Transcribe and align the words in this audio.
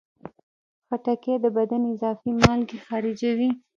خټکی 0.87 1.33
د 1.43 1.45
بدن 1.57 1.81
اضافي 1.93 2.31
مالګې 2.39 2.77
خارجوي. 2.85 3.49